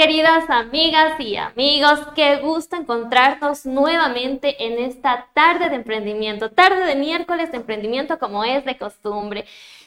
[0.00, 2.00] ¿qué tal queridas amigas y amigos?
[2.14, 8.42] Qué gusto encontrarnos nuevamente en esta tarde de emprendimiento, tarde de miércoles de emprendimiento como
[8.42, 9.44] es de costumbre.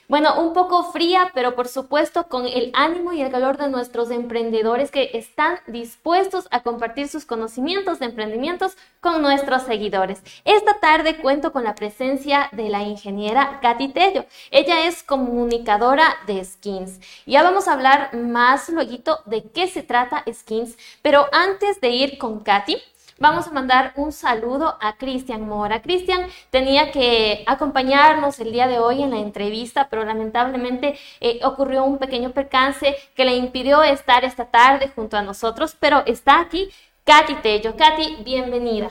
[0.09, 4.11] Bueno, un poco fría, pero por supuesto con el ánimo y el calor de nuestros
[4.11, 10.21] emprendedores que están dispuestos a compartir sus conocimientos de emprendimientos con nuestros seguidores.
[10.43, 14.25] Esta tarde cuento con la presencia de la ingeniera Katy Tello.
[14.51, 16.99] Ella es comunicadora de Skins.
[17.25, 22.17] Ya vamos a hablar más luego de qué se trata Skins, pero antes de ir
[22.17, 22.77] con Katy,
[23.23, 25.81] Vamos a mandar un saludo a Cristian Mora.
[25.81, 31.85] Cristian tenía que acompañarnos el día de hoy en la entrevista, pero lamentablemente eh, ocurrió
[31.85, 36.67] un pequeño percance que le impidió estar esta tarde junto a nosotros, pero está aquí
[37.05, 37.77] Katy Tello.
[37.77, 38.89] Katy, bienvenida.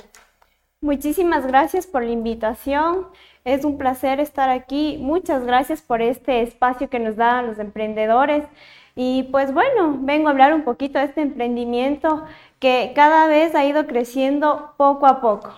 [0.80, 3.08] Muchísimas gracias por la invitación.
[3.44, 4.96] Es un placer estar aquí.
[4.98, 8.46] Muchas gracias por este espacio que nos dan los emprendedores.
[8.94, 12.24] Y pues bueno, vengo a hablar un poquito de este emprendimiento
[12.62, 15.52] que cada vez ha ido creciendo poco a poco.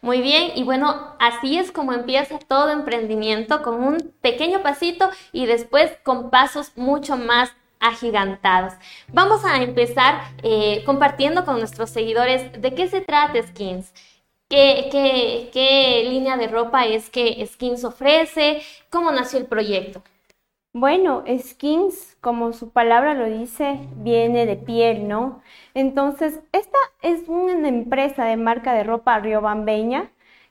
[0.00, 5.44] Muy bien, y bueno, así es como empieza todo emprendimiento, con un pequeño pasito y
[5.44, 8.72] después con pasos mucho más agigantados.
[9.08, 13.92] Vamos a empezar eh, compartiendo con nuestros seguidores de qué se trata Skins.
[14.48, 18.62] ¿Qué, qué, qué línea de ropa es que Skins ofrece?
[18.88, 20.02] ¿Cómo nació el proyecto?
[20.72, 25.42] Bueno, skins, como su palabra lo dice, viene de piel, ¿no?
[25.74, 30.10] Entonces, esta es una empresa de marca de ropa riobambeña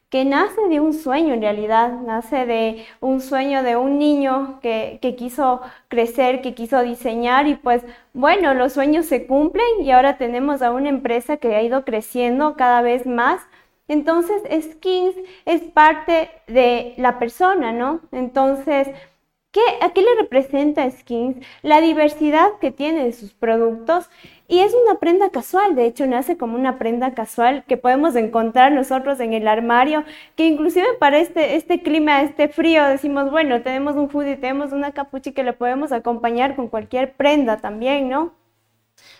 [0.09, 4.97] que nace de un sueño en realidad, nace de un sueño de un niño que,
[5.01, 10.17] que, quiso crecer, que quiso diseñar y pues bueno, los sueños se cumplen y ahora
[10.17, 13.41] tenemos a una empresa que ha ido creciendo cada vez más.
[13.87, 15.15] Entonces, Skins
[15.45, 18.01] es parte de la persona, ¿no?
[18.11, 18.87] Entonces,
[19.51, 21.43] ¿Qué, ¿A qué le representa Skins?
[21.63, 24.07] La diversidad que tiene de sus productos
[24.47, 28.71] y es una prenda casual, de hecho nace como una prenda casual que podemos encontrar
[28.71, 30.03] nosotros en el armario,
[30.35, 34.91] que inclusive para este, este clima, este frío, decimos, bueno, tenemos un hoodie, tenemos una
[34.91, 38.33] capucha que le podemos acompañar con cualquier prenda también, ¿no?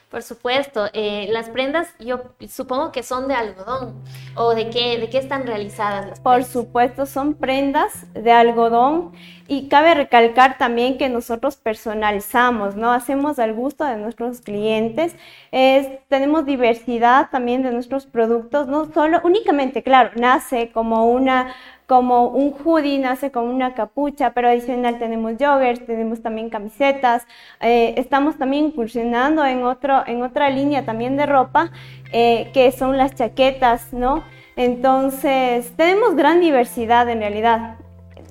[0.09, 4.03] Por supuesto, eh, las prendas yo supongo que son de algodón
[4.35, 9.11] o de qué, de qué están realizadas las Por supuesto, son prendas de algodón
[9.49, 12.91] y cabe recalcar también que nosotros personalizamos, ¿no?
[12.91, 15.15] Hacemos al gusto de nuestros clientes,
[15.51, 21.55] es, tenemos diversidad también de nuestros productos, no solo, únicamente, claro, nace como una
[21.87, 27.25] como un hoodie, nace con una capucha, pero adicional tenemos joggers, tenemos también camisetas,
[27.61, 31.71] eh, estamos también incursionando en, otro, en otra línea también de ropa,
[32.11, 34.23] eh, que son las chaquetas, ¿no?
[34.55, 37.77] Entonces, tenemos gran diversidad en realidad,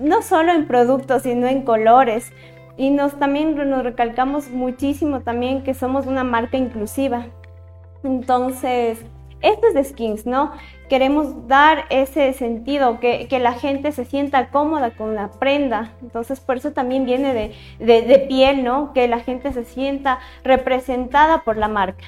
[0.01, 2.33] no solo en productos, sino en colores.
[2.77, 7.27] Y nos también nos recalcamos muchísimo también que somos una marca inclusiva.
[8.05, 9.05] Entonces,
[9.41, 10.53] esto es de skins, ¿no?
[10.89, 15.93] Queremos dar ese sentido, que, la gente se sienta cómoda con la prenda.
[16.03, 18.93] Entonces, por eso también viene de, de piel, ¿no?
[18.93, 22.05] Que la gente se sienta representada por la marca.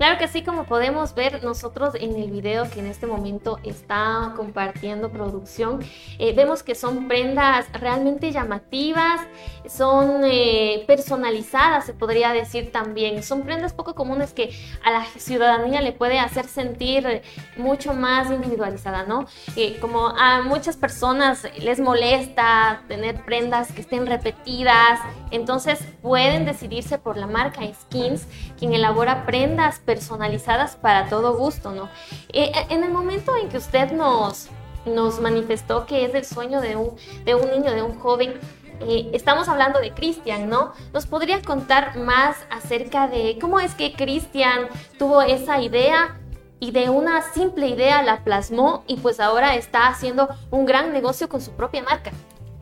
[0.00, 4.32] Claro que sí, como podemos ver nosotros en el video que en este momento está
[4.34, 5.84] compartiendo producción,
[6.18, 9.20] eh, vemos que son prendas realmente llamativas,
[9.68, 13.22] son eh, personalizadas, se podría decir también.
[13.22, 14.50] Son prendas poco comunes que
[14.82, 17.20] a la ciudadanía le puede hacer sentir
[17.58, 19.26] mucho más individualizada, ¿no?
[19.54, 24.98] Eh, como a muchas personas les molesta tener prendas que estén repetidas,
[25.30, 28.26] entonces pueden decidirse por la marca Skins,
[28.58, 31.88] quien elabora prendas personalizadas para todo gusto, ¿no?
[32.32, 34.46] Eh, eh, en el momento en que usted nos,
[34.86, 36.94] nos manifestó que es el sueño de un,
[37.24, 38.34] de un niño, de un joven,
[38.82, 40.74] eh, estamos hablando de Cristian, ¿no?
[40.92, 46.20] ¿Nos podría contar más acerca de cómo es que Cristian tuvo esa idea
[46.60, 51.28] y de una simple idea la plasmó y pues ahora está haciendo un gran negocio
[51.28, 52.12] con su propia marca?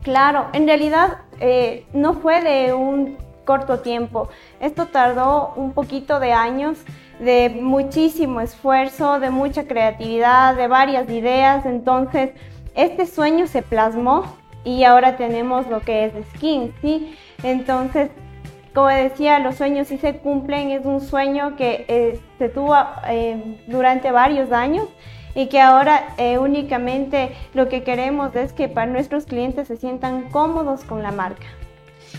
[0.01, 1.19] Claro, en realidad
[1.93, 3.17] no fue de un
[3.49, 4.29] corto tiempo.
[4.59, 6.77] Esto tardó un poquito de años
[7.19, 11.65] de muchísimo esfuerzo, de mucha creatividad, de varias ideas.
[11.65, 12.31] Entonces,
[12.75, 14.23] este sueño se plasmó
[14.63, 17.15] y ahora tenemos lo que es Skin, ¿sí?
[17.43, 18.09] Entonces,
[18.73, 22.75] como decía, los sueños sí se cumplen, es un sueño que eh, se tuvo
[23.07, 24.87] eh, durante varios años
[25.35, 30.29] y que ahora eh, únicamente lo que queremos es que para nuestros clientes se sientan
[30.29, 31.47] cómodos con la marca.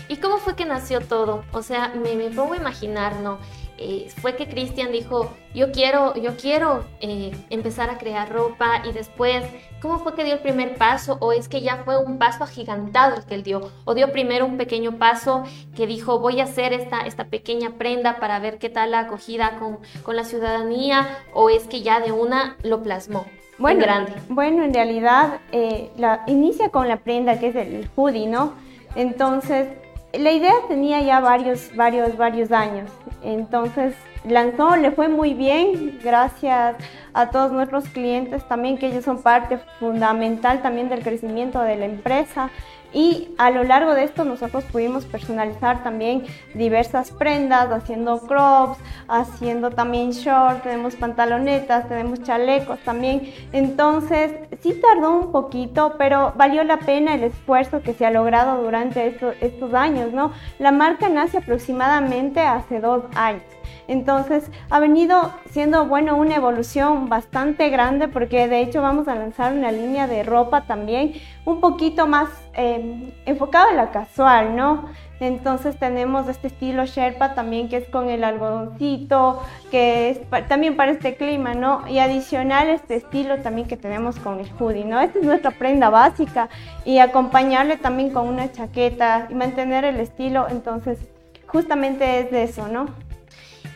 [0.07, 1.43] ¿Y cómo fue que nació todo?
[1.51, 3.39] O sea, me, me a imaginar, ¿no?
[3.77, 8.91] Eh, fue que Cristian dijo, yo quiero, yo quiero eh, empezar a crear ropa y
[8.91, 9.43] después,
[9.81, 11.17] ¿cómo fue que dio el primer paso?
[11.19, 13.71] ¿O es que ya fue un paso agigantado el que él dio?
[13.85, 15.43] ¿O dio primero un pequeño paso
[15.75, 19.57] que dijo, voy a hacer esta, esta pequeña prenda para ver qué tal la acogida
[19.59, 21.17] con, con la ciudadanía?
[21.33, 23.25] ¿O es que ya de una lo plasmó?
[23.57, 24.13] Bueno, en grande.
[24.29, 28.53] bueno, en realidad eh, la, inicia con la prenda que es el hoodie, ¿no?
[28.95, 29.67] Entonces,
[30.13, 32.89] la idea tenía ya varios, varios, varios años.
[33.23, 33.93] Entonces
[34.25, 36.75] lanzó, le fue muy bien, gracias
[37.13, 41.85] a todos nuestros clientes también, que ellos son parte fundamental también del crecimiento de la
[41.85, 42.49] empresa.
[42.93, 48.77] Y a lo largo de esto nosotros pudimos personalizar también diversas prendas, haciendo crops,
[49.07, 53.33] haciendo también shorts, tenemos pantalonetas, tenemos chalecos también.
[53.53, 58.61] Entonces sí tardó un poquito, pero valió la pena el esfuerzo que se ha logrado
[58.61, 60.33] durante estos, estos años, ¿no?
[60.59, 63.60] La marca nace aproximadamente hace dos años.
[63.87, 69.53] Entonces ha venido siendo, bueno, una evolución bastante grande porque de hecho vamos a lanzar
[69.53, 71.13] una línea de ropa también
[71.45, 74.89] un poquito más eh, enfocada en la casual, ¿no?
[75.19, 80.91] Entonces tenemos este estilo Sherpa también que es con el algodoncito, que es también para
[80.91, 81.87] este clima, ¿no?
[81.87, 84.99] Y adicional este estilo también que tenemos con el hoodie, ¿no?
[84.99, 86.49] Esta es nuestra prenda básica
[86.85, 90.97] y acompañarle también con una chaqueta y mantener el estilo, entonces
[91.45, 92.87] justamente es de eso, ¿no?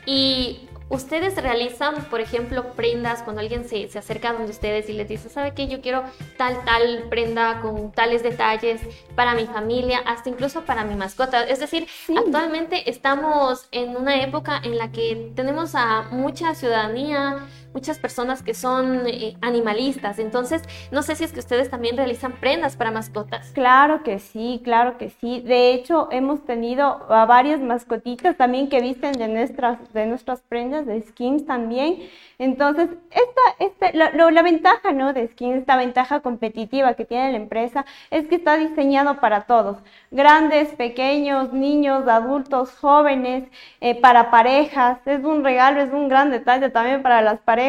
[0.06, 5.08] Y ustedes realizan, por ejemplo, prendas cuando alguien se, se acerca donde ustedes y les
[5.08, 5.68] dice, ¿sabe qué?
[5.68, 6.04] Yo quiero
[6.38, 8.82] tal, tal prenda con tales detalles
[9.16, 11.44] para mi familia, hasta incluso para mi mascota.
[11.44, 17.40] Es decir, actualmente estamos en una época en la que tenemos a mucha ciudadanía,
[17.76, 20.18] muchas personas que son eh, animalistas.
[20.18, 23.52] Entonces, no sé si es que ustedes también realizan prendas para mascotas.
[23.52, 25.42] Claro que sí, claro que sí.
[25.42, 30.86] De hecho, hemos tenido a varias mascotitas también que visten de nuestras, de nuestras prendas,
[30.86, 32.00] de skins también.
[32.40, 35.12] Entonces, esta, este, la, ventaja ¿no?
[35.12, 39.78] de skins, esta ventaja competitiva que tiene la empresa, es que está diseñado para todos.
[40.12, 43.44] Grandes, pequeños, niños, adultos, jóvenes,
[43.82, 45.00] eh, para parejas.
[45.06, 47.65] Es un regalo, es un gran detalle también para las parejas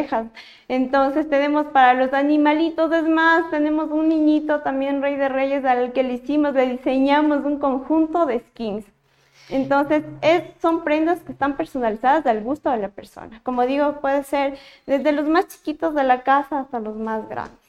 [0.68, 5.92] entonces tenemos para los animalitos, es más, tenemos un niñito también rey de reyes al
[5.92, 8.84] que le hicimos, le diseñamos un conjunto de skins.
[9.48, 13.40] Entonces, es, son prendas que están personalizadas al gusto de la persona.
[13.44, 17.66] Como digo, puede ser desde los más chiquitos de la casa hasta los más grandes.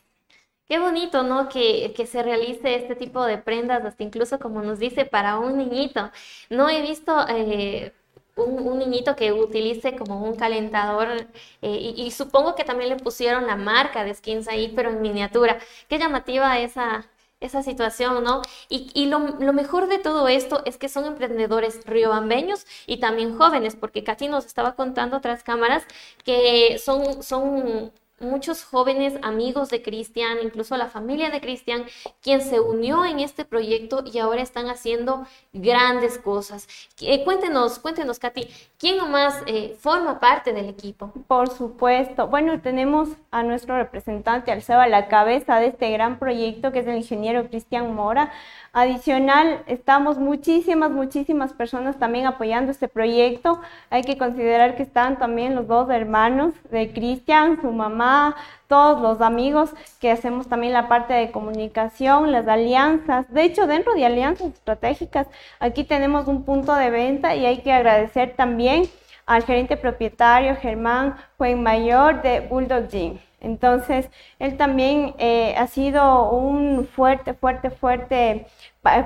[0.68, 1.48] Qué bonito, ¿no?
[1.48, 5.58] Que, que, se realice este tipo de prendas, hasta incluso como nos dice, para un
[5.58, 6.12] niñito.
[6.50, 7.94] No he visto eh,
[8.38, 11.28] un, niñito que utilice como un calentador
[11.62, 15.60] eh, y, supongo que también le pusieron la marca de skins ahí, pero en miniatura.
[15.90, 17.08] Qué llamativa esa,
[17.40, 18.42] esa situación, ¿no?
[18.70, 23.38] Y, y lo, lo, mejor de todo esto es que son emprendedores riobambeños y también
[23.38, 25.86] jóvenes, porque Katy nos estaba contando otras cámaras
[26.24, 31.86] que son, son muchos jóvenes amigos de Cristian, incluso la familia de Cristian,
[32.22, 36.68] quien se unió en este proyecto y ahora están haciendo grandes cosas.
[37.02, 38.48] Eh, cuéntenos, cuéntenos, Katy,
[38.78, 41.12] ¿quién nomás eh, forma parte del equipo?
[41.28, 42.28] Por supuesto.
[42.28, 46.88] Bueno, tenemos a nuestro representante, Alceba, a la cabeza de este gran proyecto, que es
[46.88, 48.32] el ingeniero Cristian Mora.
[48.74, 53.62] Adicional, estamos muchísimas, muchísimas personas también apoyando este proyecto.
[53.90, 58.36] Hay que considerar que están también los dos hermanos de Cristian, su mamá,
[58.68, 63.32] todos los amigos que hacemos también la parte de comunicación, las alianzas.
[63.34, 65.28] De hecho, dentro de alianzas estratégicas,
[65.60, 68.84] aquí tenemos un punto de venta y hay que agradecer también
[69.26, 73.27] al gerente propietario Germán Mayor de Bulldog Gym.
[73.40, 78.48] Entonces, él también eh, ha sido un fuerte, fuerte, fuerte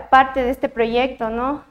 [0.10, 1.64] parte de este proyecto, ¿no?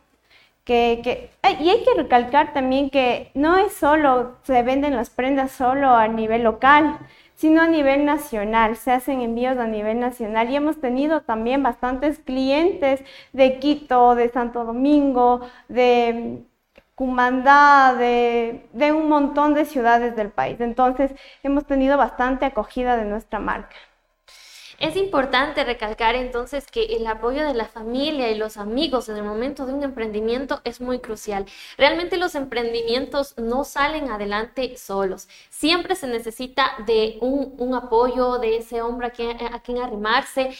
[0.65, 5.53] Que, que, y hay que recalcar también que no es solo, se venden las prendas
[5.53, 6.99] solo a nivel local,
[7.35, 12.19] sino a nivel nacional, se hacen envíos a nivel nacional y hemos tenido también bastantes
[12.19, 13.03] clientes
[13.33, 16.45] de Quito, de Santo Domingo, de
[17.01, 20.61] Cumandá, de, de un montón de ciudades del país.
[20.61, 23.75] Entonces hemos tenido bastante acogida de nuestra marca.
[24.79, 29.23] Es importante recalcar entonces que el apoyo de la familia y los amigos en el
[29.23, 31.47] momento de un emprendimiento es muy crucial.
[31.79, 35.27] Realmente los emprendimientos no salen adelante solos.
[35.49, 40.51] Siempre se necesita de un, apoyo de ese hombre a quien, a quien arrimarse.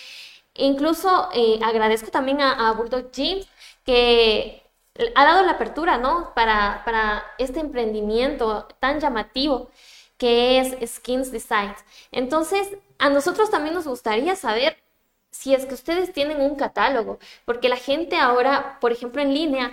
[0.55, 3.47] Incluso eh, agradezco también a, a Bulldog Jeans
[3.85, 4.70] que
[5.15, 6.33] ha dado la apertura, ¿no?
[6.35, 9.71] Para, para este emprendimiento tan llamativo
[10.19, 11.75] que es Skins Design.
[12.13, 14.77] Entonces, a nosotros también nos gustaría saber
[15.31, 19.73] si es que ustedes tienen un catálogo, porque la gente ahora, por ejemplo, en línea,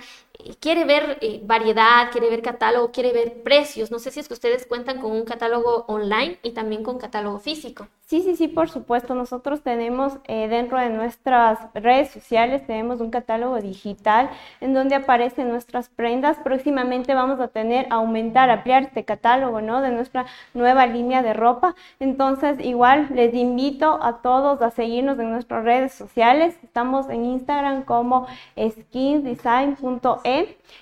[0.60, 3.90] quiere ver eh, variedad, quiere ver catálogo, quiere ver precios.
[3.90, 7.38] No sé si es que ustedes cuentan con un catálogo online y también con catálogo
[7.38, 7.88] físico.
[8.06, 9.14] Sí, sí, sí, por supuesto.
[9.14, 14.30] Nosotros tenemos eh, dentro de nuestras redes sociales, tenemos un catálogo digital
[14.62, 16.38] en donde aparecen nuestras prendas.
[16.38, 19.82] Próximamente vamos a tener, aumentar, ampliar este catálogo, ¿no?
[19.82, 21.74] De nuestra nueva línea de ropa.
[22.00, 26.56] Entonces, igual les invito a todos a seguirnos en nuestras redes sociales.
[26.62, 28.26] Estamos en Instagram como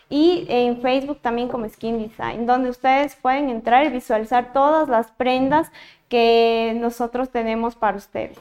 [0.09, 5.11] y en Facebook también como Skin Design, donde ustedes pueden entrar y visualizar todas las
[5.13, 5.71] prendas
[6.09, 8.39] que nosotros tenemos para ustedes.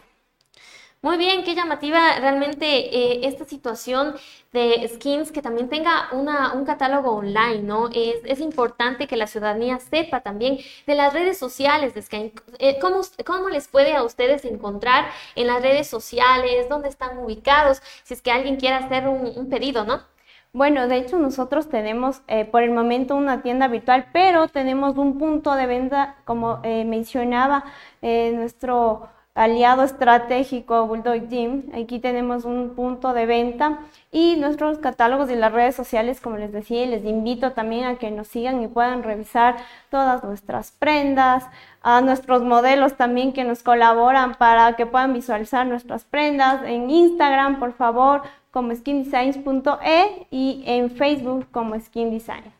[1.05, 4.15] Muy bien, qué llamativa realmente eh, esta situación
[4.53, 7.89] de skins que también tenga una, un catálogo online, ¿no?
[7.93, 10.57] Es, es, importante que la ciudadanía sepa también
[10.87, 12.33] de las redes sociales de Skins.
[12.57, 16.69] Eh, ¿cómo, ¿Cómo les puede a ustedes encontrar en las redes sociales?
[16.69, 17.83] ¿Dónde están ubicados?
[18.03, 20.14] Si es que alguien quiere hacer un pedido, ¿no?
[20.55, 25.17] Bueno, de hecho nosotros tenemos eh, por el momento una tienda virtual, pero tenemos un
[25.17, 27.65] punto de venta, como eh, mencionaba
[28.01, 31.63] eh, nuestro aliado estratégico Bulldog Gym.
[31.73, 33.79] Aquí tenemos un punto de venta
[34.13, 38.09] y nuestros catálogos y las redes sociales, como les decía, les invito también a que
[38.09, 39.57] nos sigan y puedan revisar
[39.89, 41.45] todas nuestras prendas,
[41.81, 47.59] a nuestros modelos también que nos colaboran para que puedan visualizar nuestras prendas en Instagram,
[47.59, 48.21] por favor,
[48.55, 52.53] como skindesigns.e y en Facebook como Skin Design.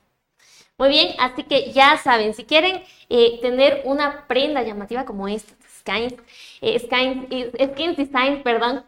[0.77, 5.55] Muy bien, así que ya saben, si quieren eh, tener una prenda llamativa como esta,
[5.79, 6.17] Skin,
[6.59, 8.83] eh, eh, Skin Design, perdón,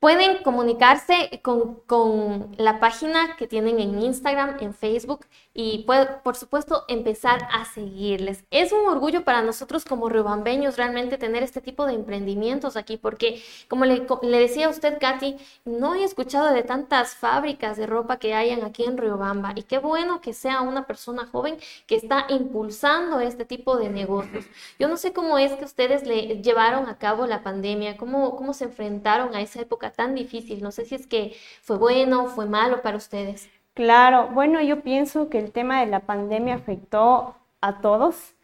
[0.00, 5.26] Pueden comunicarse con, con, la página que tienen en Instagram, en Facebook
[5.60, 5.84] y
[6.22, 8.44] por supuesto empezar a seguirles.
[8.48, 13.42] Es un orgullo para nosotros como riobambeños realmente tener este tipo de emprendimientos aquí porque
[13.66, 18.18] como le, le, decía a usted, Katy, no he escuchado de tantas fábricas de ropa
[18.18, 21.56] que hayan aquí en Riobamba y qué bueno que sea una persona joven
[21.88, 24.44] que está impulsando este tipo de negocios.
[24.78, 28.54] Yo no sé cómo es que ustedes le llevaron a cabo la pandemia, cómo, cómo
[28.54, 30.62] se enfrentaron a esa época tan difícil.
[30.62, 33.48] No sé si es que fue bueno, fue malo para ustedes.
[33.78, 38.34] Claro, bueno, yo pienso que el tema de la pandemia afectó a todos,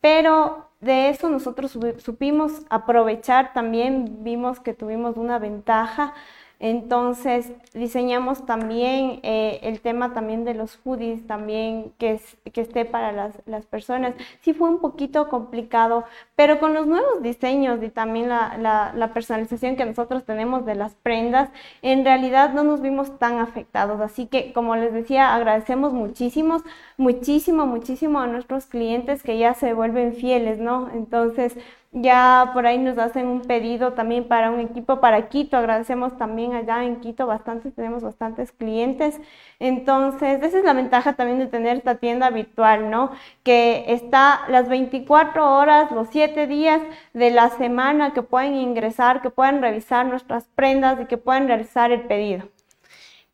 [0.00, 6.14] pero de eso nosotros supimos aprovechar también, vimos que tuvimos una ventaja
[6.60, 12.20] entonces diseñamos también eh, el tema también de los hoodies, también que,
[12.52, 14.14] que esté para las, las, personas.
[14.40, 16.04] Sí fue un poquito complicado,
[16.36, 20.74] pero con los nuevos diseños y también la, la, la, personalización que nosotros tenemos de
[20.74, 21.50] las prendas,
[21.82, 24.00] en realidad no nos vimos tan afectados.
[24.00, 26.62] Así que, como les decía, agradecemos muchísimo,
[26.96, 30.90] muchísimo, muchísimo a nuestros clientes que ya se vuelven fieles, ¿no?
[30.94, 31.56] Entonces,
[31.94, 35.56] ya por ahí nos hacen un pedido también para un equipo para Quito.
[35.56, 39.20] Agradecemos también allá en Quito bastantes, tenemos bastantes clientes.
[39.60, 43.12] Entonces, esa es la ventaja también de tener esta tienda virtual, ¿no?
[43.44, 46.82] Que está las 24 horas, los 7 días
[47.12, 51.92] de la semana que pueden ingresar, que pueden revisar nuestras prendas y que pueden realizar
[51.92, 52.48] el pedido.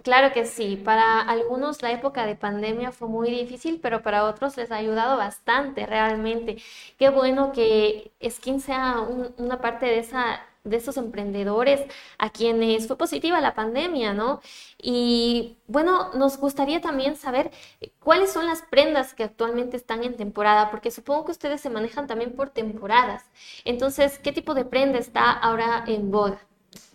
[0.02, 4.57] Claro que sí, para algunos la época de pandemia fue muy difícil, pero para otros
[4.57, 6.57] les ha ayudado bastante realmente.
[6.99, 9.00] Qué bueno que Skin sea
[9.37, 11.80] una parte de esa de esos emprendedores
[12.19, 14.40] a quienes fue positiva la pandemia, ¿no?
[14.78, 17.50] Y bueno, nos gustaría también saber
[17.99, 22.07] cuáles son las prendas que actualmente están en temporada, porque supongo que ustedes se manejan
[22.07, 23.25] también por temporadas.
[23.64, 26.40] Entonces, ¿qué tipo de prenda está ahora en boga?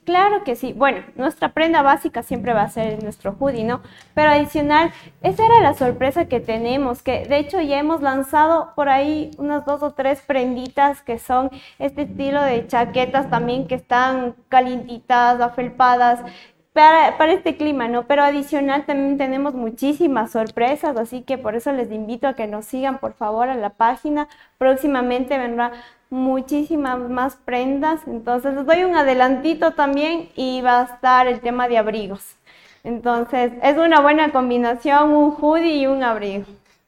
[0.05, 0.71] Claro que sí.
[0.71, 3.81] Bueno, nuestra prenda básica siempre va a ser nuestro hoodie, ¿no?
[4.13, 8.87] Pero adicional, esa era la sorpresa que tenemos, que de hecho ya hemos lanzado por
[8.87, 14.35] ahí unas dos o tres prenditas que son este estilo de chaquetas también que están
[14.47, 16.21] calientitas, afelpadas,
[16.71, 18.05] para, para, este clima, ¿no?
[18.05, 22.65] Pero adicional también tenemos muchísimas sorpresas, así que por eso les invito a que nos
[22.65, 24.27] sigan por favor a la página.
[24.57, 25.71] Próximamente vendrá
[26.09, 31.67] muchísimas más prendas, entonces les doy un adelantito también y va a estar el tema
[31.67, 32.35] de abrigos.
[32.83, 36.45] Entonces es una buena combinación, un hoodie y un abrigo.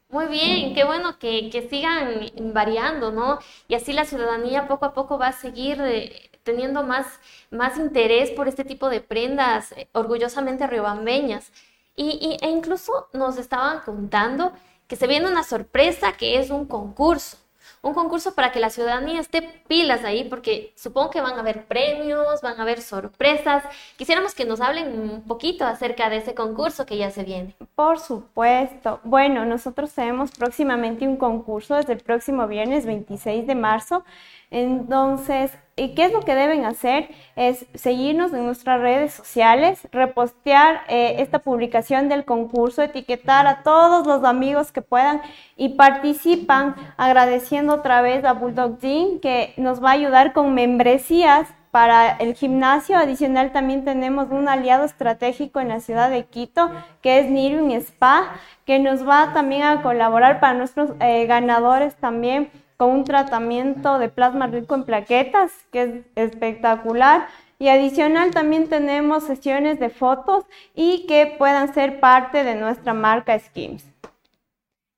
[0.10, 3.40] Muy bien, qué bueno que, que sigan variando, ¿no?
[3.68, 7.20] Y así la ciudadanía poco a poco va a seguir eh, teniendo más,
[7.52, 11.52] más interés por este tipo de prendas eh, orgullosamente riobambeñas.
[11.96, 14.54] Y, e incluso nos estaban contando
[14.88, 17.38] que se viene una sorpresa que es un concurso
[17.88, 21.66] un concurso para que la ciudadanía esté pilas ahí, porque supongo que van a haber
[21.66, 23.64] premios, van a haber sorpresas.
[23.98, 27.56] Quisiéramos que nos hablen un poquito acerca de ese concurso que ya se viene.
[27.76, 29.00] Por supuesto.
[29.04, 34.04] Bueno, nosotros tenemos próximamente un concurso desde el próximo viernes 26 de marzo.
[34.50, 37.08] Entonces, ¿Y qué es lo que deben hacer?
[37.36, 44.08] Es seguirnos en nuestras redes sociales, repostear eh, esta publicación del concurso, etiquetar a todos
[44.08, 45.22] los amigos que puedan
[45.56, 51.48] y participan agradeciendo otra vez a Bulldog Gym que nos va a ayudar con membresías
[51.70, 56.72] para el gimnasio adicional también tenemos un aliado estratégico en la ciudad de Quito,
[57.04, 58.32] que es Nirun Spa,
[58.66, 64.10] que nos va también a colaborar para nuestros eh, ganadores también con un tratamiento de
[64.10, 67.28] plasma rico en plaquetas, que es espectacular.
[67.60, 73.38] Y adicional también tenemos sesiones de fotos y que puedan ser parte de nuestra marca
[73.38, 73.84] Skims.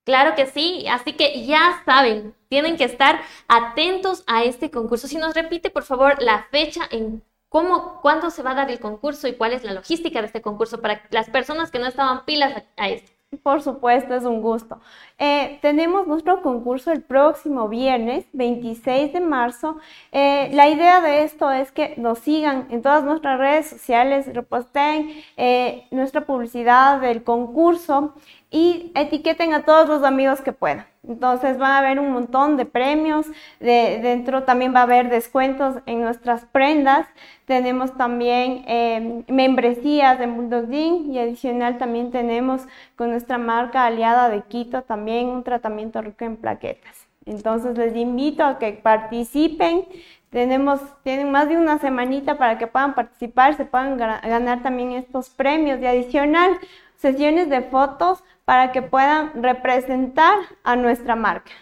[0.04, 5.06] Claro que sí, así que ya saben, tienen que estar atentos a este concurso.
[5.06, 8.80] Si nos repite, por favor, la fecha en cómo, cuándo se va a dar el
[8.80, 12.24] concurso y cuál es la logística de este concurso para las personas que no estaban
[12.24, 13.12] pilas a, esto.
[13.44, 14.80] Por supuesto, es un gusto.
[15.16, 19.78] Eh, tenemos nuestro concurso el próximo viernes, 26 de marzo.
[20.10, 25.12] Eh, la idea de esto es que nos sigan en todas nuestras redes sociales, reposten
[25.36, 28.14] eh, nuestra publicidad del concurso
[28.50, 30.86] y etiqueten a todos los amigos que puedan.
[31.06, 33.26] Entonces va a haber un montón de premios,
[33.58, 37.06] de, dentro también va a haber descuentos en nuestras prendas,
[37.46, 42.62] tenemos también em, membresías en Bulldog y adicional también tenemos
[42.96, 47.06] con nuestra marca aliada de Quito también un tratamiento rico en plaquetas.
[47.24, 49.84] Entonces les invito a que participen,
[50.30, 55.30] tenemos, tienen más de una semanita para que puedan participar, se puedan ganar también estos
[55.30, 56.58] premios y adicional
[57.00, 61.52] sesiones de fotos para que puedan representar a nuestra marca.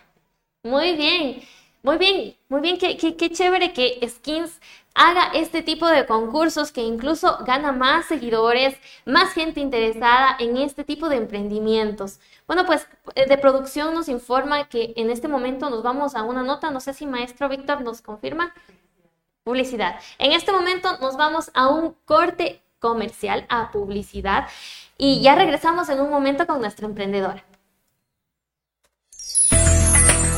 [0.62, 1.42] Muy bien,
[1.82, 4.58] muy bien, muy bien, qué, qué, chévere que Skins
[4.94, 8.74] haga este tipo de concursos que incluso gana más seguidores,
[9.04, 12.20] más gente interesada en este tipo de emprendimientos.
[12.46, 16.42] Bueno, pues eh, de producción nos informa que en este momento nos vamos a una
[16.42, 18.54] nota, no sé si maestro Víctor nos confirma.
[19.44, 20.00] Publicidad.
[20.16, 24.48] En este momento nos vamos a un corte comercial, a publicidad.
[25.00, 27.44] Y ya regresamos en un momento con nuestra emprendedora.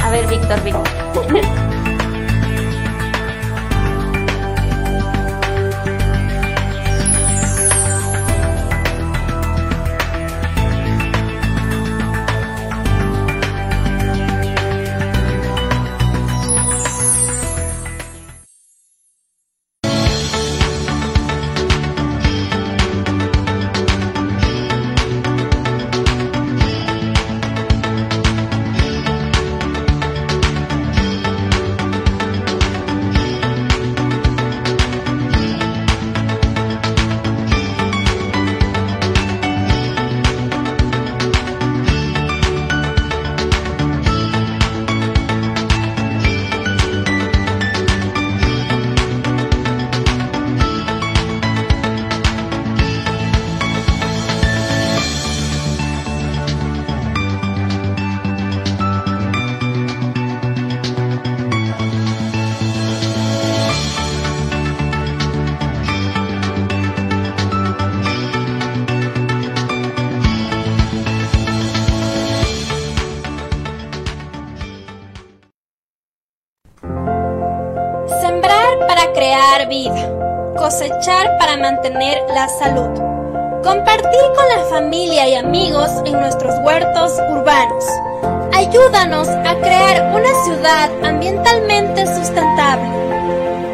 [0.02, 1.69] A ver, Víctor, Víctor.
[81.70, 82.90] Mantener la salud,
[83.62, 87.85] compartir con la familia y amigos en nuestros huertos urbanos.
[88.52, 92.90] Ayúdanos a crear una ciudad ambientalmente sustentable.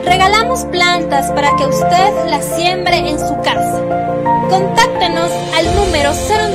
[0.05, 3.81] Regalamos plantas para que usted las siembre en su casa.
[4.51, 6.11] Contáctenos al número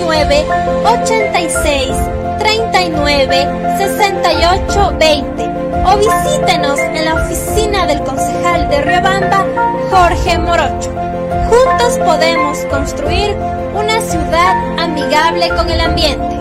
[0.06, 0.46] 09
[0.86, 1.92] 86
[2.38, 3.48] 39
[3.80, 5.50] 68 20
[5.86, 9.46] o visítenos en la oficina del concejal de Riobamba,
[9.90, 11.11] Jorge Morocho.
[11.52, 13.36] Juntos podemos construir
[13.76, 16.38] una ciudad amigable con el ambiente.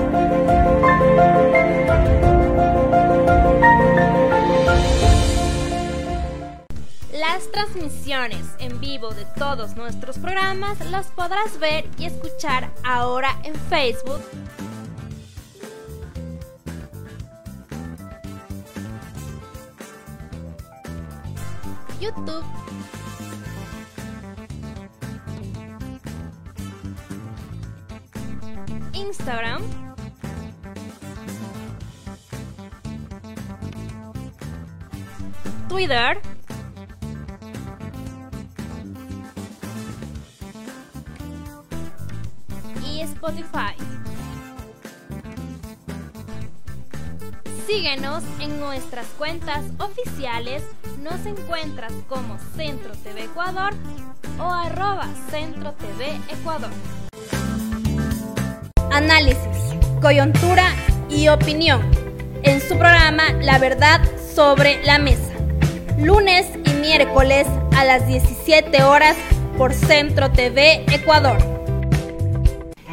[7.13, 13.57] Las transmisiones en vivo de todos nuestros programas las podrás ver y escuchar ahora en
[13.69, 14.23] Facebook
[22.01, 22.70] YouTube.
[29.01, 29.63] Instagram.
[35.69, 36.21] Twitter.
[42.87, 43.75] Y Spotify.
[47.67, 50.65] Síguenos en nuestras cuentas oficiales
[51.03, 53.73] Nos encuentras como Centro TV Ecuador
[54.39, 56.71] o arroba Centro TV Ecuador.
[59.01, 59.39] Análisis,
[60.03, 60.67] coyuntura
[61.09, 61.81] y opinión
[62.43, 64.03] en su programa La Verdad
[64.35, 65.33] sobre la Mesa.
[65.99, 67.47] Lunes y miércoles
[67.79, 69.17] a las 17 horas
[69.57, 71.39] por Centro TV Ecuador.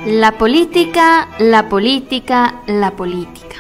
[0.05, 3.57] La política, la política, la política.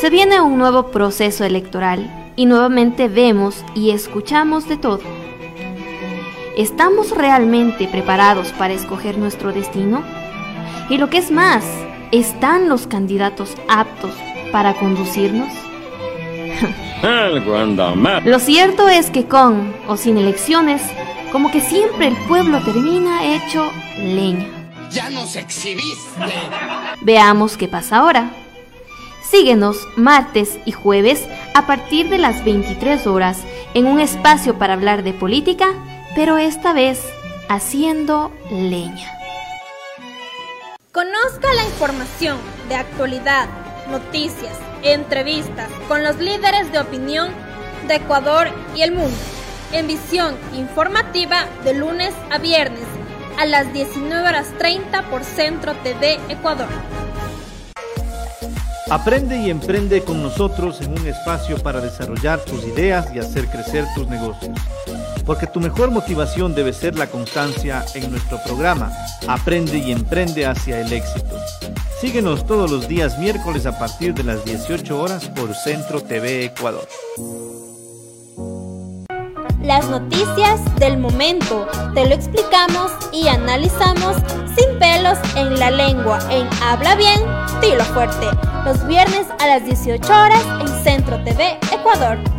[0.00, 5.00] Se viene un nuevo proceso electoral y nuevamente vemos y escuchamos de todo.
[6.56, 10.04] ¿Estamos realmente preparados para escoger nuestro destino?
[10.88, 11.64] Y lo que es más,
[12.12, 14.12] ¿están los candidatos aptos
[14.52, 15.52] para conducirnos?
[18.24, 20.82] Lo cierto es que con o sin elecciones,
[21.32, 24.46] como que siempre el pueblo termina hecho leña.
[24.90, 26.24] Ya nos exhibiste.
[27.02, 28.30] Veamos qué pasa ahora.
[29.28, 33.42] Síguenos martes y jueves a partir de las 23 horas
[33.74, 35.66] en un espacio para hablar de política,
[36.14, 37.04] pero esta vez
[37.48, 39.15] haciendo leña.
[40.96, 42.38] Conozca la información
[42.70, 43.50] de actualidad,
[43.90, 47.34] noticias, entrevistas con los líderes de opinión
[47.86, 49.14] de Ecuador y el mundo
[49.72, 52.86] en visión informativa de lunes a viernes
[53.38, 56.68] a las 19 horas 30 por Centro TV Ecuador.
[58.88, 63.84] Aprende y emprende con nosotros en un espacio para desarrollar tus ideas y hacer crecer
[63.94, 64.56] tus negocios.
[65.26, 68.92] Porque tu mejor motivación debe ser la constancia en nuestro programa
[69.26, 71.36] Aprende y emprende hacia el éxito.
[72.00, 76.86] Síguenos todos los días miércoles a partir de las 18 horas por Centro TV Ecuador.
[79.62, 84.16] Las noticias del momento te lo explicamos y analizamos
[84.56, 87.20] sin pelos en la lengua en Habla Bien,
[87.60, 88.26] Tilo Fuerte,
[88.64, 92.35] los viernes a las 18 horas en Centro TV Ecuador.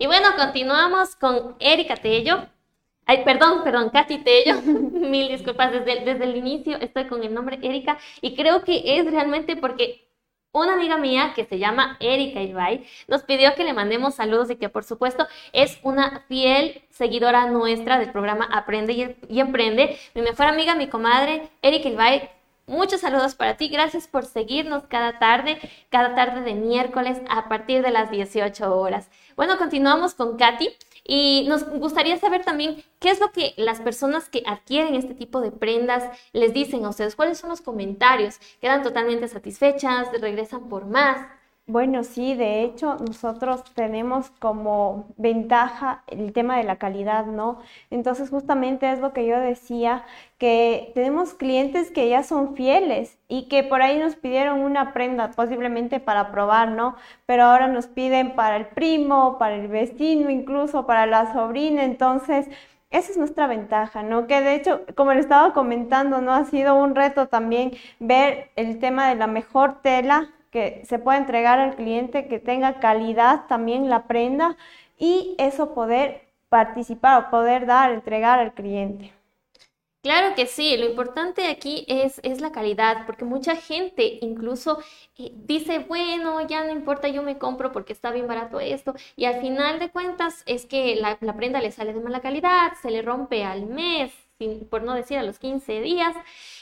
[0.00, 2.46] Y bueno, continuamos con Erika Tello.
[3.04, 4.60] Ay, perdón, perdón, Katy Tello.
[4.62, 9.10] Mil disculpas, desde, desde el inicio estoy con el nombre Erika y creo que es
[9.10, 10.08] realmente porque
[10.52, 14.56] una amiga mía que se llama Erika Ibai nos pidió que le mandemos saludos y
[14.56, 19.98] que por supuesto es una fiel seguidora nuestra del programa Aprende y, Emprende.
[20.14, 22.30] Mi mejor amiga, mi comadre, Erika Ibai,
[22.68, 23.68] Muchos saludos para ti.
[23.68, 29.08] Gracias por seguirnos cada tarde, cada tarde de miércoles a partir de las 18 horas.
[29.36, 30.68] Bueno, continuamos con Katy
[31.02, 35.40] y nos gustaría saber también qué es lo que las personas que adquieren este tipo
[35.40, 36.04] de prendas
[36.34, 37.16] les dicen a ustedes.
[37.16, 38.38] ¿Cuáles son los comentarios?
[38.60, 40.08] ¿Quedan totalmente satisfechas?
[40.20, 41.26] ¿Regresan por más?
[41.70, 47.58] Bueno, sí, de hecho nosotros tenemos como ventaja el tema de la calidad, ¿no?
[47.90, 50.02] Entonces justamente es lo que yo decía,
[50.38, 55.30] que tenemos clientes que ya son fieles y que por ahí nos pidieron una prenda
[55.32, 56.96] posiblemente para probar, ¿no?
[57.26, 62.48] Pero ahora nos piden para el primo, para el vecino, incluso para la sobrina, entonces...
[62.90, 64.26] Esa es nuestra ventaja, ¿no?
[64.26, 66.32] Que de hecho, como le estaba comentando, ¿no?
[66.32, 71.18] Ha sido un reto también ver el tema de la mejor tela que se pueda
[71.18, 74.56] entregar al cliente, que tenga calidad también la prenda
[74.98, 79.12] y eso poder participar o poder dar, entregar al cliente.
[80.00, 84.78] Claro que sí, lo importante aquí es, es la calidad, porque mucha gente incluso
[85.18, 89.24] eh, dice, bueno, ya no importa, yo me compro porque está bien barato esto, y
[89.24, 92.90] al final de cuentas es que la, la prenda le sale de mala calidad, se
[92.92, 94.12] le rompe al mes,
[94.70, 96.14] por no decir a los 15 días.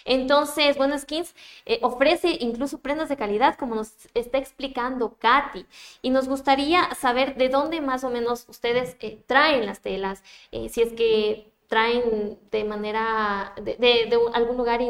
[0.05, 1.35] Entonces, bueno, Skins
[1.67, 5.67] eh, ofrece incluso prendas de calidad, como nos está explicando Katy.
[6.03, 10.69] Y nos gustaría saber de dónde más o menos ustedes eh, traen las telas, eh,
[10.69, 14.81] si es que traen de manera, de, algún lugar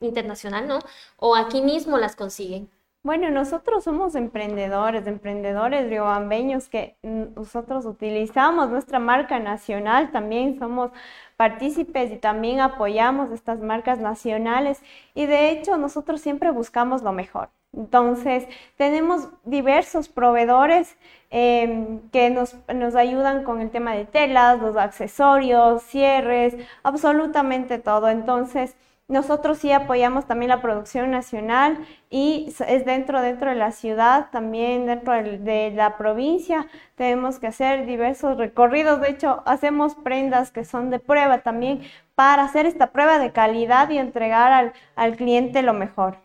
[0.00, 0.80] internacional, ¿no?
[1.18, 2.68] O aquí mismo las consiguen.
[3.06, 10.90] Bueno, nosotros somos emprendedores, emprendedores riobambeños que nosotros utilizamos nuestra marca nacional, también somos
[11.36, 14.82] partícipes y también apoyamos estas marcas nacionales
[15.14, 17.50] y de hecho nosotros siempre buscamos lo mejor.
[17.72, 20.96] Entonces, tenemos diversos proveedores
[21.30, 28.08] em, que nos, nos, ayudan con el tema de telas, los accesorios, cierres, absolutamente todo.
[28.08, 28.76] Entonces,
[29.08, 34.86] nosotros sí apoyamos también la producción nacional y es dentro, dentro de la ciudad, también
[34.86, 36.66] dentro de la provincia.
[36.96, 39.00] Tenemos que hacer diversos recorridos.
[39.00, 41.82] De hecho, hacemos prendas que son de prueba también
[42.16, 46.18] para hacer esta prueba de calidad y entregar al, al cliente lo mejor.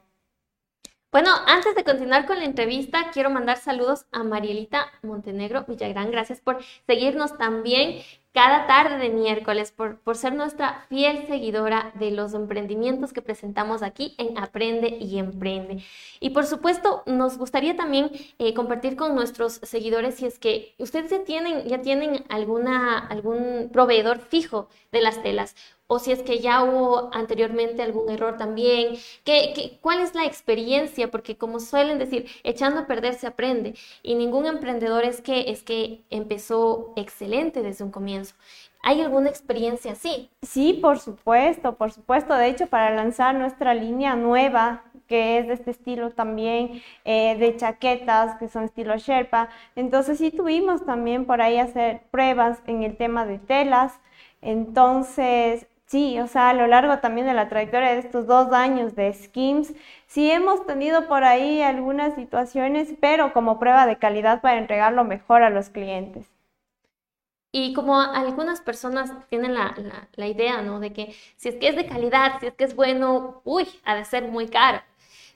[1.11, 6.09] Bueno, antes de continuar con la entrevista, quiero mandar saludos a Marielita Montenegro Villagrán.
[6.09, 8.01] Gracias por seguirnos también
[8.33, 13.83] cada tarde de miércoles, por, por, ser nuestra fiel seguidora de los emprendimientos que presentamos
[13.83, 15.83] aquí en Aprende y Emprende.
[16.19, 21.11] Y por supuesto, nos gustaría también eh, compartir con nuestros seguidores si es que ustedes
[21.11, 25.55] ya tienen, ya tienen alguna, algún proveedor fijo de las telas
[25.93, 31.11] o si es que ya hubo anteriormente algún error también, ¿Qué, cuál es la experiencia?
[31.11, 35.63] Porque como suelen decir, echando a perder se aprende y ningún emprendedor es que, es
[35.63, 38.35] que empezó excelente desde un comienzo.
[38.81, 40.29] ¿Hay alguna experiencia así?
[40.41, 42.35] Sí, por supuesto, por supuesto.
[42.35, 47.57] De hecho, para lanzar nuestra línea nueva, que es de este estilo también, eh, de
[47.57, 52.95] chaquetas, que son estilo Sherpa, entonces sí tuvimos también por ahí hacer pruebas en el
[52.95, 53.99] tema de telas.
[54.41, 58.95] Entonces, Sí, o sea, a lo largo también de la trayectoria de estos dos años
[58.95, 59.73] de Skims,
[60.07, 65.03] sí hemos tenido por ahí algunas situaciones, pero como prueba de calidad para entregar lo
[65.03, 66.27] mejor a los clientes.
[67.51, 69.75] Y como algunas personas tienen la,
[70.25, 70.79] idea, ¿no?
[70.79, 73.93] De que si es que es de calidad, si es que es bueno, uy, ha
[73.93, 74.81] de ser muy caro.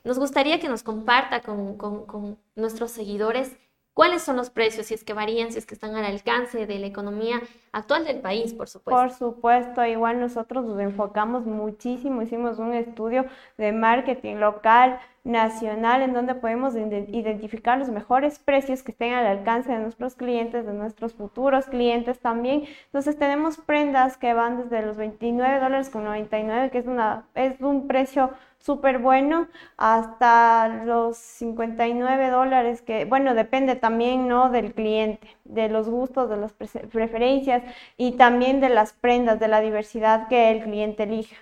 [0.05, 3.57] Nos gustaría que nos comparta con, con nuestros seguidores
[3.95, 6.79] cuáles son los precios, si es que varían, si es que están al alcance de
[6.79, 9.01] la economía actual del país, por supuesto.
[9.01, 13.25] Por supuesto, igual nosotros nos enfocamos muchísimo, hicimos un estudio
[13.58, 19.71] de marketing local, nacional, en donde podemos identificar los mejores precios que estén al alcance
[19.71, 22.65] de nuestros clientes, de nuestros futuros clientes también.
[22.88, 27.60] Entonces tenemos prendas que van desde los 29 dólares con 99, que es, una, es
[27.62, 28.31] un precio
[28.65, 29.47] súper bueno
[29.78, 34.49] hasta los 59 dólares que, bueno, depende también, ¿no?
[34.49, 37.63] Del cliente, de los gustos, de las preferencias
[37.95, 41.36] y también de las prendas, de la diversidad que el cliente elija.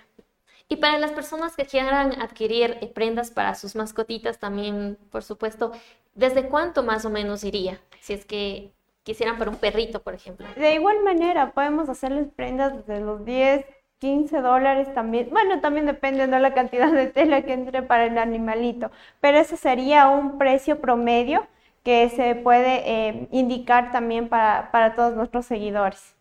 [0.68, 5.72] Y para las personas que quieran adquirir eh, prendas para sus mascotitas también, por supuesto,
[6.14, 7.80] ¿desde cuánto más o menos iría?
[8.00, 10.46] Si es que quisieran para un perrito, por ejemplo.
[10.56, 13.66] De igual manera, podemos hacerles prendas desde los 10,
[14.04, 15.30] 15 dólares también.
[15.30, 18.90] Bueno, también depende de la cantidad de tela que entre para el animalito,
[19.22, 21.46] pero ese sería un precio promedio
[21.82, 26.14] que se puede eh, indicar también para, para todos nuestros seguidores.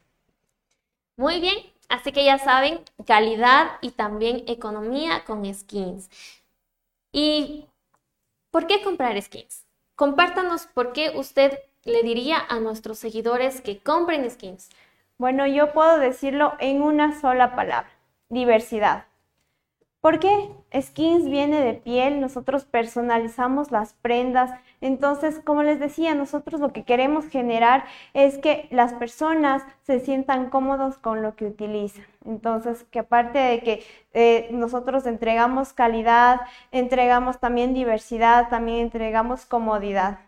[1.17, 1.57] Muy bien,
[1.89, 6.09] así que ya saben, calidad y también economía con skins.
[7.11, 7.65] ¿Y
[8.49, 9.65] por qué comprar skins?
[9.97, 14.69] Compártanos por qué usted le diría a nuestros seguidores que compren skins.
[15.17, 17.89] Bueno, yo puedo decirlo en una sola palabra,
[18.29, 19.05] diversidad.
[20.01, 20.49] ¿Por qué?
[20.81, 24.51] Skins viene de piel, nosotros personalizamos las prendas.
[24.81, 30.49] Entonces, como les decía, nosotros lo que queremos generar es que las personas se sientan
[30.49, 32.05] cómodos con lo que utilizan.
[32.25, 40.19] Entonces, que aparte de que eh, nosotros entregamos calidad, entregamos también diversidad, también entregamos comodidad.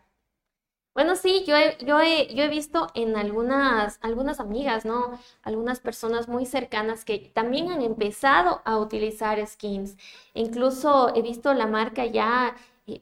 [0.95, 5.19] Bueno, sí, yo he, yo he, yo he visto en algunas, algunas amigas, ¿no?
[5.43, 9.97] Algunas personas muy cercanas que también han empezado a utilizar skins.
[10.33, 12.55] Incluso he visto la marca ya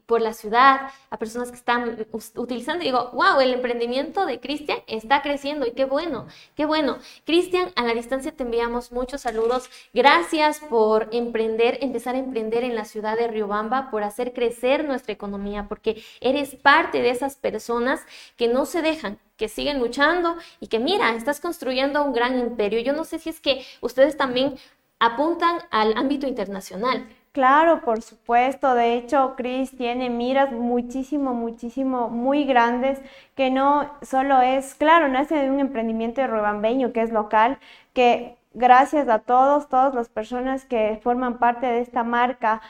[0.06, 2.84] por la ciudad, a personas que están utilizando.
[2.84, 6.98] Digo, wow, el emprendimiento de Cristian está creciendo y qué bueno, qué bueno.
[7.26, 9.68] Cristian, a la distancia te enviamos muchos saludos.
[9.92, 15.12] Gracias por emprender, empezar a emprender en la ciudad de Riobamba, por hacer crecer nuestra
[15.12, 18.00] economía, porque eres parte de esas personas
[18.36, 22.80] que no se dejan, que siguen luchando y que mira, estás construyendo un gran imperio.
[22.80, 24.56] Yo no sé si es que ustedes también
[24.98, 27.06] apuntan al ámbito internacional.
[27.34, 28.74] Claro, por supuesto.
[28.74, 33.00] De hecho, Chris tiene miras muchísimo, muchísimo, muy grandes,
[33.34, 37.58] que no solo es, claro, nace de un emprendimiento de Ruebambeño, que es local,
[37.92, 42.62] que gracias a todos, todas las personas que forman parte de esta marca,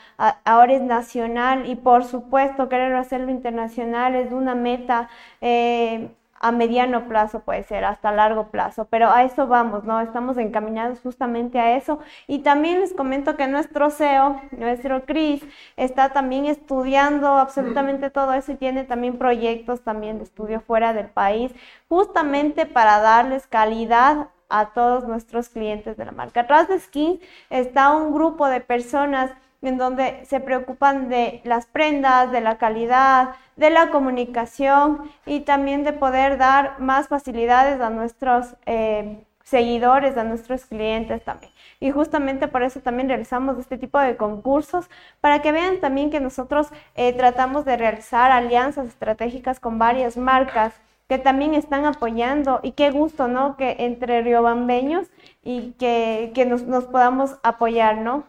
[0.45, 5.09] ahora es nacional y por supuesto querer hacerlo internacional es una meta.
[5.41, 10.01] Eh, a mediano plazo puede ser, hasta largo plazo, pero a eso vamos, ¿no?
[10.01, 11.99] Estamos encaminados justamente a eso.
[12.27, 15.43] Y también les comento que nuestro CEO, nuestro Cris,
[15.77, 21.07] está también estudiando absolutamente todo eso y tiene también proyectos también de estudio fuera del
[21.07, 21.51] país,
[21.87, 26.41] justamente para darles calidad a todos nuestros clientes de la marca.
[26.41, 27.19] Atrás de Skin
[27.49, 33.35] está un grupo de personas en donde se preocupan de las prendas, de la calidad,
[33.55, 40.23] de la comunicación y también de poder dar más facilidades a nuestros, eh, seguidores, a
[40.23, 41.51] nuestros clientes también.
[41.79, 44.89] Y justamente por eso también realizamos este tipo de concursos,
[45.21, 50.73] para que vean también que nosotros eh, tratamos de realizar alianzas estratégicas con varias marcas
[51.07, 53.57] que también están apoyando y qué gusto, ¿no?
[53.57, 55.07] Que entre riobambeños
[55.43, 58.23] y que, que nos, nos podamos apoyar, ¿no?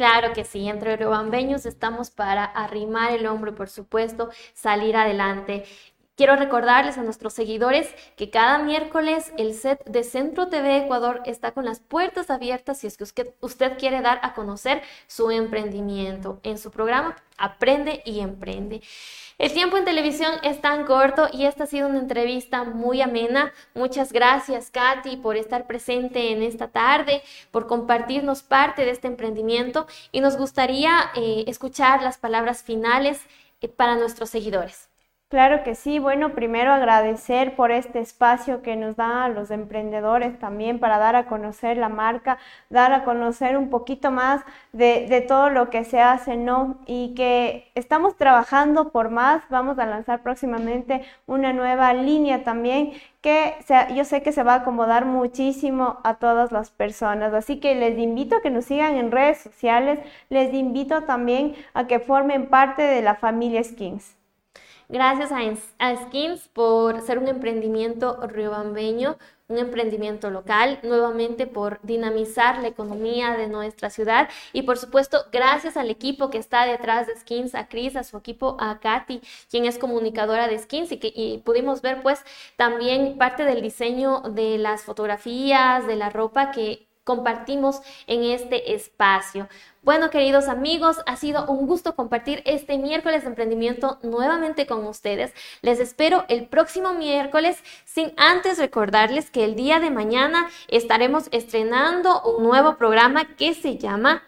[0.00, 5.64] Claro que sí, entre riobambeños estamos para arrimar el hombro por supuesto salir adelante.
[6.16, 11.52] Quiero recordarles a nuestros seguidores que cada miércoles el set de Centro TV Ecuador está
[11.52, 16.56] con las puertas abiertas si es que usted, quiere dar a conocer su emprendimiento en
[16.56, 18.80] su programa Aprende y Emprende.
[19.40, 23.54] El tiempo en televisión es tan corto y esta ha sido una entrevista muy amena.
[23.72, 29.86] Muchas gracias, Katy, por estar presente en esta tarde, por compartirnos parte de este emprendimiento
[30.12, 33.22] y nos gustaría eh, escuchar las palabras finales
[33.62, 34.89] eh, para nuestros seguidores.
[35.30, 36.00] Claro que sí.
[36.00, 41.14] Bueno, primero agradecer por este espacio que nos da a los emprendedores también para dar
[41.14, 42.38] a conocer la marca,
[42.68, 46.78] dar a conocer un poquito más de, todo lo que se hace, ¿no?
[46.84, 49.44] Y que estamos trabajando por más.
[49.50, 53.54] Vamos a lanzar próximamente una nueva línea también que
[53.94, 57.32] yo sé que se va a acomodar muchísimo a todas las personas.
[57.34, 60.00] Así que les invito a que nos sigan en redes sociales.
[60.28, 64.19] Les invito también a que formen parte de la familia Skins.
[64.92, 72.66] Gracias a, Skins por ser un emprendimiento riobambeño, un emprendimiento local, nuevamente por dinamizar la
[72.66, 74.28] economía de nuestra ciudad.
[74.52, 78.16] Y por supuesto gracias al equipo que está detrás de Skins, a Cris, a su
[78.16, 82.24] equipo, a Katy, quien es comunicadora de Skins y que y pudimos ver pues
[82.56, 89.48] también parte del diseño de las fotografías, de la ropa que compartimos en este espacio.
[89.82, 95.34] Bueno, queridos amigos, ha sido un gusto compartir este miércoles de emprendimiento nuevamente con ustedes.
[95.60, 102.22] Les espero el próximo miércoles, sin antes recordarles que el día de mañana estaremos estrenando
[102.22, 104.22] un nuevo programa que se llama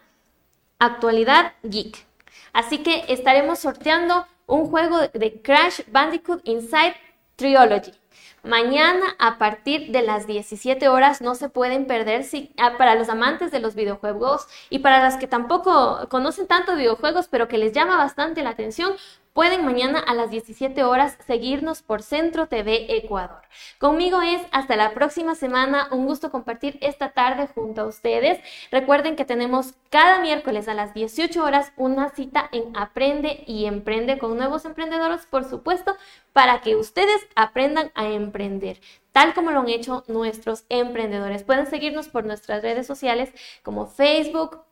[0.80, 2.04] Actualidad Geek.
[2.52, 6.96] Así que estaremos sorteando un juego de Crash Bandicoot Inside
[7.36, 8.01] Trilogy.
[8.44, 13.08] Mañana a partir de las 17 horas no se pueden perder si, ah, para los
[13.08, 17.72] amantes de los videojuegos y para las que tampoco conocen tanto videojuegos pero que les
[17.72, 18.94] llama bastante la atención,
[19.32, 23.40] Pueden mañana a las 17 horas seguirnos por Centro TV Ecuador.
[23.78, 25.88] Conmigo es hasta la próxima semana.
[25.90, 28.40] Un gusto compartir esta tarde junto a ustedes.
[28.70, 34.18] Recuerden que tenemos cada miércoles a las 18 horas una cita en Aprende y Emprende
[34.18, 35.96] con nuevos emprendedores, por supuesto,
[36.34, 38.80] para que ustedes aprendan a emprender
[39.12, 41.42] tal como lo han hecho nuestros emprendedores.
[41.42, 43.30] Pueden seguirnos por nuestras redes sociales
[43.62, 44.62] como Facebook,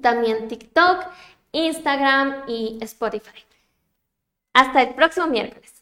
[0.00, 1.04] también TikTok,
[1.52, 3.44] Instagram y Spotify.
[4.54, 5.72] Hasta el próximo miércoles.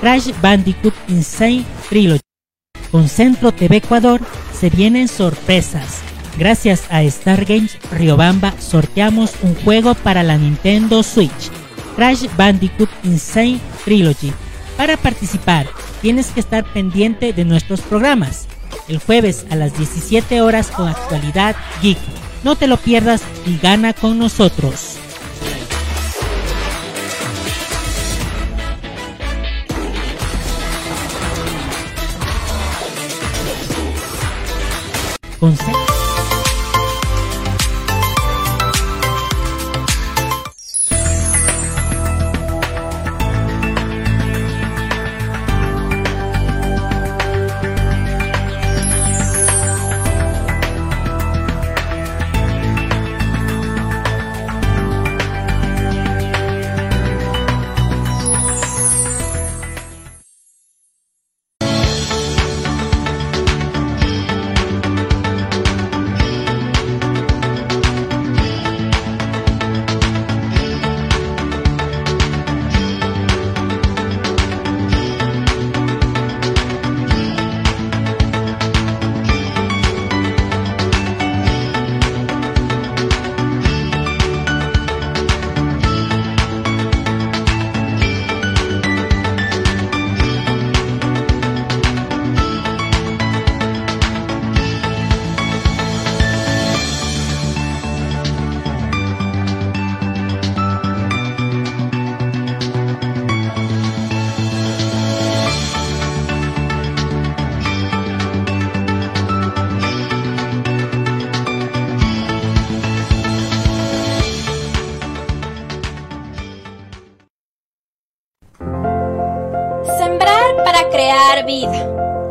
[0.00, 2.20] Crash Bandicoot Insane Trilogy.
[2.92, 4.20] Con Centro TV Ecuador
[4.52, 6.02] se vienen sorpresas.
[6.38, 11.50] Gracias a Star Games Riobamba sorteamos un juego para la Nintendo Switch.
[11.96, 14.32] Crash Bandicoot Insane Trilogy.
[14.76, 15.66] Para participar,
[16.02, 18.46] tienes que estar pendiente de nuestros programas
[18.88, 21.98] el jueves a las 17 horas con actualidad geek.
[22.42, 24.98] No te lo pierdas y gana con nosotros.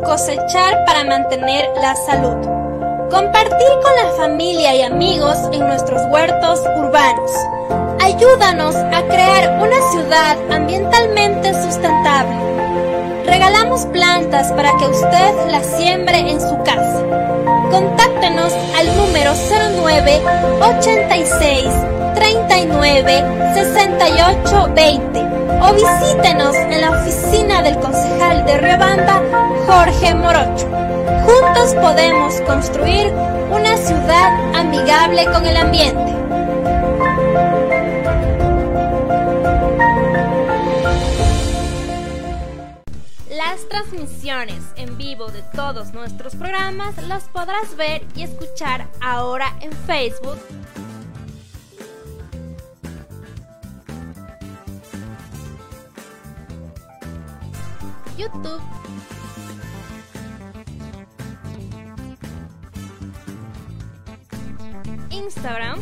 [0.04, 2.36] Cosechar para mantener la salud,
[3.10, 7.30] compartir con la familia y amigos en nuestros huertos urbanos.
[8.00, 12.36] Ayúdanos a crear una ciudad ambientalmente sustentable.
[13.24, 17.02] Regalamos plantas para que usted las siembre en su casa.
[17.70, 19.32] Contáctenos al número
[19.82, 20.22] 09
[20.60, 21.64] 86
[22.14, 23.24] 39
[23.54, 25.24] 68 20
[25.62, 29.22] o visítenos en la oficina del concejal de Riobamba,
[29.66, 30.68] Jorge Morocho.
[31.24, 33.10] Juntos podemos construir
[33.50, 36.12] una ciudad amigable con el ambiente.
[43.30, 49.72] Las transmisiones en vivo de todos nuestros programas las podrás ver y escuchar ahora en
[49.72, 50.38] Facebook.
[58.16, 58.60] YouTube.
[65.14, 65.78] Instagram.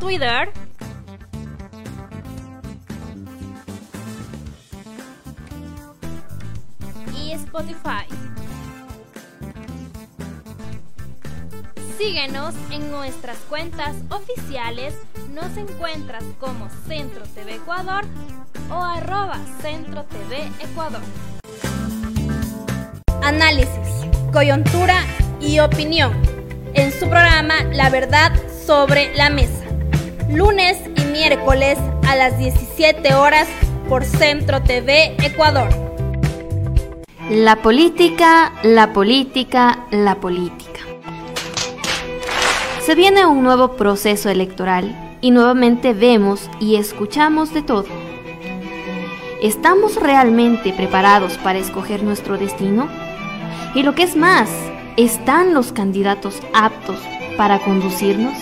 [0.00, 0.50] Twitter.
[7.14, 8.06] Y Spotify.
[11.98, 14.94] Síguenos en nuestras cuentas oficiales.
[15.34, 18.06] Nos encuentras como Centro TV Ecuador
[18.70, 21.02] o arroba Centro TV Ecuador.
[23.28, 23.68] Análisis,
[24.32, 25.04] coyuntura
[25.38, 26.14] y opinión.
[26.72, 28.32] En su programa La Verdad
[28.64, 29.66] sobre la Mesa.
[30.30, 33.46] Lunes y miércoles a las 17 horas
[33.86, 35.68] por Centro TV Ecuador.
[37.28, 40.80] La política, la política, la política.
[42.80, 47.88] Se viene un nuevo proceso electoral y nuevamente vemos y escuchamos de todo.
[49.42, 52.88] ¿Estamos realmente preparados para escoger nuestro destino?
[53.74, 54.48] Y lo que es más,
[54.96, 56.98] ¿están los candidatos aptos
[57.36, 58.36] para conducirnos?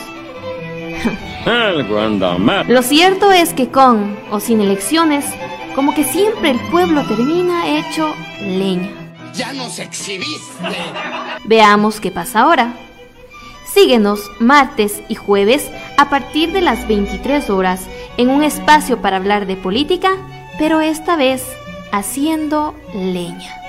[1.47, 2.67] Algo anda mal.
[2.69, 5.25] Lo cierto es que con o sin elecciones,
[5.75, 8.91] como que siempre el pueblo termina hecho leña.
[9.35, 10.65] Ya nos exhibiste.
[11.45, 12.75] Veamos qué pasa ahora.
[13.67, 17.83] Síguenos martes y jueves a partir de las 23 horas
[18.17, 20.13] en un espacio para hablar de política,
[20.59, 21.45] pero esta vez
[21.93, 23.66] haciendo leña.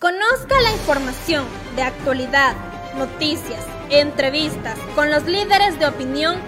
[0.00, 1.44] Conozca la información
[1.76, 2.56] de actualidad,
[2.96, 6.38] noticias, entrevistas con los líderes de opinión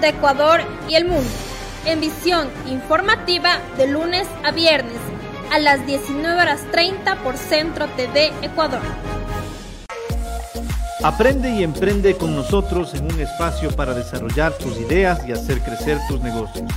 [0.00, 1.30] de Ecuador y el mundo
[1.84, 4.98] en visión informativa de lunes a viernes
[5.52, 8.82] a las 19 horas 30 por Centro TV Ecuador.
[11.02, 15.98] Aprende y emprende con nosotros en un espacio para desarrollar tus ideas y hacer crecer
[16.08, 16.70] tus negocios.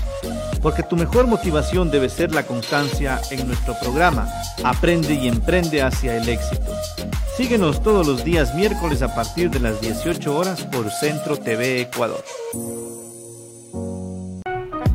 [0.62, 4.28] Porque tu mejor motivación debe ser la constancia en nuestro programa
[4.64, 6.72] Aprende y emprende hacia el éxito.
[7.38, 12.24] Síguenos todos los días miércoles a partir de las 18 horas por Centro TV Ecuador.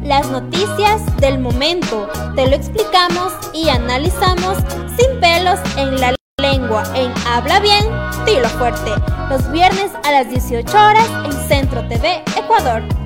[0.02, 4.58] Las noticias del momento te lo explicamos y analizamos
[4.98, 6.14] sin pelos en la
[6.58, 7.84] lengua en Habla Bien,
[8.24, 8.92] Tilo Fuerte,
[9.28, 13.03] los viernes a las 18 horas en Centro TV Ecuador.